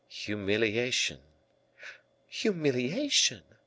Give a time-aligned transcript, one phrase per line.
[0.09, 1.19] "Humiliation."
[2.27, 3.43] "Humiliation?